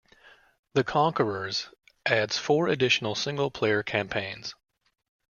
[0.73, 1.69] "The Conquerors"
[2.07, 4.55] adds four additional single player campaigns.